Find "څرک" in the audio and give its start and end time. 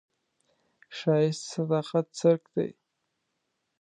2.19-2.43